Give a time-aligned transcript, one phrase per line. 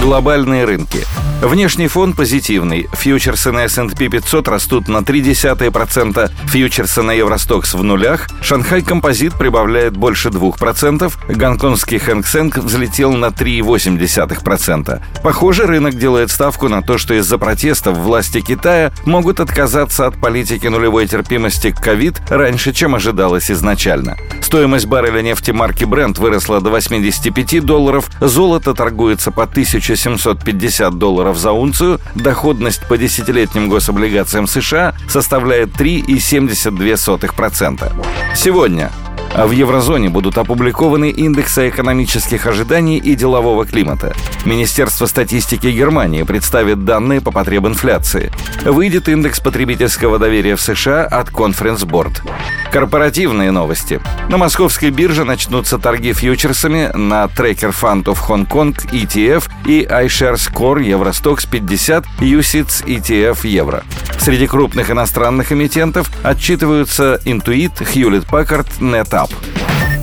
[0.00, 1.04] Глобальные рынки.
[1.42, 2.88] Внешний фон позитивный.
[2.92, 9.96] Фьючерсы на S&P 500 растут на 0,3%, фьючерсы на Евростокс в нулях, Шанхай Композит прибавляет
[9.96, 15.02] больше 2%, гонконгский Хэнк взлетел на 3,8%.
[15.22, 20.66] Похоже, рынок делает ставку на то, что из-за протестов власти Китая могут отказаться от политики
[20.66, 24.18] нулевой терпимости к ковид раньше, чем ожидалось изначально.
[24.42, 29.46] Стоимость барреля нефти марки Brent выросла до 85 долларов, золото торгуется по
[29.90, 37.92] 1750 долларов за унцию, доходность по десятилетним гособлигациям США составляет 3,72%.
[38.36, 38.92] Сегодня
[39.32, 44.12] а в еврозоне будут опубликованы индексы экономических ожиданий и делового климата.
[44.44, 48.32] Министерство статистики Германии представит данные по потреб инфляции.
[48.64, 52.22] Выйдет индекс потребительского доверия в США от Conference Board.
[52.70, 54.00] Корпоративные новости.
[54.28, 61.46] На московской бирже начнутся торги фьючерсами на of Hong Kong ETF и iShares Core Евростокс
[61.46, 63.82] 50 USITS ETF Евро.
[64.18, 69.30] Среди крупных иностранных эмитентов отчитываются Intuit, Hewlett Packard, NetApp.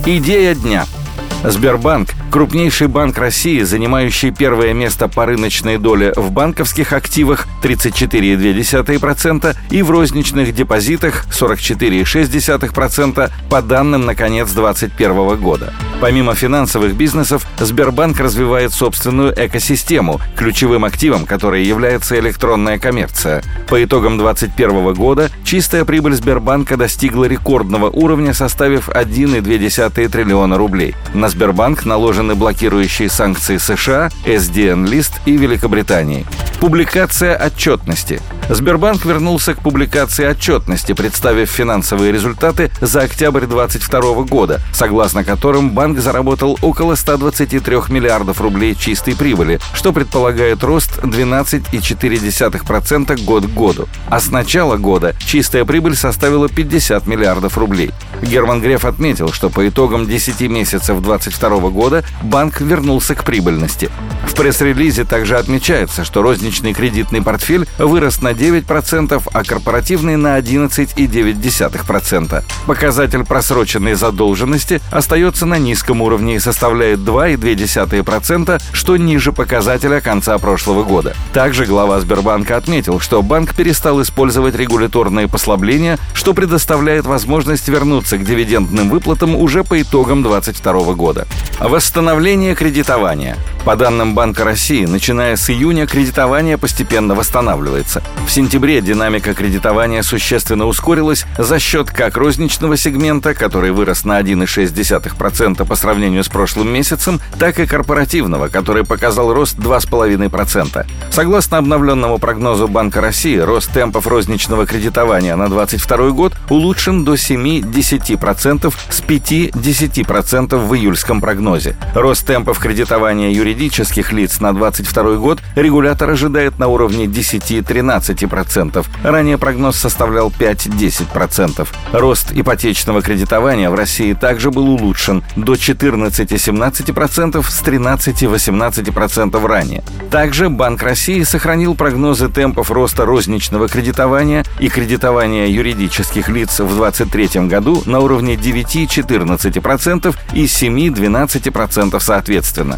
[0.05, 0.85] Идея дня–
[1.43, 9.81] Сбербанк– крупнейший банк России, занимающий первое место по рыночной доле в банковских активах 34,2% и
[9.81, 15.73] в розничных депозитах 44,6% по данным на конец 2021 года.
[15.99, 23.41] Помимо финансовых бизнесов, Сбербанк развивает собственную экосистему, ключевым активом которой является электронная коммерция.
[23.67, 30.95] По итогам 2021 года чистая прибыль Сбербанка достигла рекордного уровня, составив 1,2 триллиона рублей.
[31.15, 36.27] На Сбербанк наложены блокирующие санкции США, SDN-лист и Великобритании.
[36.59, 38.21] Публикация отчетности.
[38.49, 45.86] Сбербанк вернулся к публикации отчетности, представив финансовые результаты за октябрь 2022 года, согласно которым банк
[45.95, 53.87] заработал около 123 миллиардов рублей чистой прибыли, что предполагает рост 12,4% год к году.
[54.09, 57.91] А с начала года чистая прибыль составила 50 миллиардов рублей.
[58.21, 63.89] Герман Греф отметил, что по итогам 10 месяцев 2022 года банк вернулся к прибыльности.
[64.25, 72.43] В пресс-релизе также отмечается, что розничный кредитный портфель вырос на 9%, а корпоративный на 11,9%.
[72.65, 80.83] Показатель просроченной задолженности остается на низком уровне и составляет 2,2%, что ниже показателя конца прошлого
[80.83, 81.15] года.
[81.33, 88.23] Также глава Сбербанка отметил, что банк перестал использовать регуляторные послабления, что предоставляет возможность вернуться к
[88.23, 91.27] дивидендным выплатам уже по итогам 2022 года.
[91.59, 93.35] Восстановление кредитования.
[93.67, 98.01] По данным Банка России, начиная с июня кредитование постепенно восстанавливается.
[98.25, 105.65] В сентябре динамика кредитования существенно ускорилась за счет как розничного сегмента, который вырос на 1,6%
[105.65, 110.85] по сравнению с прошлым месяцем, так и корпоративного, который показал рост 2,5%.
[111.11, 118.73] Согласно обновленному прогнозу Банка России, рост темпов розничного кредитования на 2022 год улучшен до 7-10%
[118.89, 121.75] с 5-10% в июльском прогнозе.
[121.93, 128.85] Рост темпов кредитования юридических юридических лиц на 2022 год регулятор ожидает на уровне 10-13%.
[129.03, 131.67] Ранее прогноз составлял 5-10%.
[131.91, 139.83] Рост ипотечного кредитования в России также был улучшен до 14-17% с 13-18% ранее.
[140.11, 147.47] Также Банк России сохранил прогнозы темпов роста розничного кредитования и кредитования юридических лиц в 2023
[147.47, 152.77] году на уровне 9-14% и 7-12% соответственно.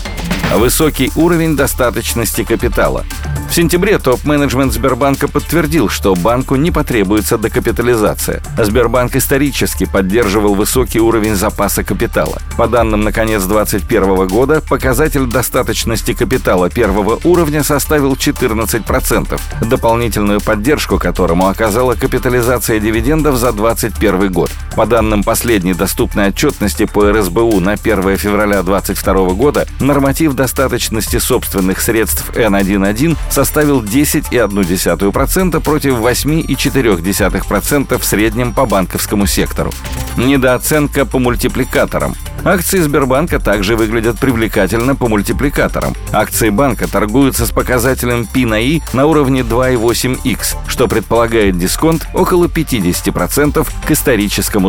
[0.55, 3.05] Высокий уровень достаточности капитала.
[3.49, 8.41] В сентябре топ-менеджмент Сбербанка подтвердил, что банку не потребуется докапитализация.
[8.57, 12.39] Сбербанк исторически поддерживал высокий уровень запаса капитала.
[12.57, 20.99] По данным на конец 2021 года, показатель достаточности капитала первого уровня составил 14%, дополнительную поддержку
[20.99, 24.51] которому оказала капитализация дивидендов за 2021 год.
[24.79, 31.81] По данным последней доступной отчетности по РСБУ на 1 февраля 2022 года, норматив достаточности собственных
[31.81, 39.73] средств N11 составил 10,1% против 8,4% в среднем по банковскому сектору.
[40.15, 42.15] Недооценка по мультипликаторам.
[42.45, 45.93] Акции Сбербанка также выглядят привлекательно по мультипликаторам.
[46.13, 52.45] Акции банка торгуются с показателем P на I на уровне 2,8x, что предполагает дисконт около
[52.45, 54.68] 50% к историческому